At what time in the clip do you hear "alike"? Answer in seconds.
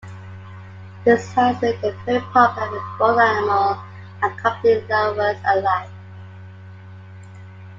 5.45-5.89